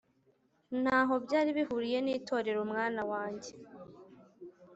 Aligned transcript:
ntaho 0.81 1.13
byari 1.25 1.49
bihuriye 1.57 1.99
n'itorero, 2.01 2.59
mwana 2.71 3.01
wanjye, 3.11 3.51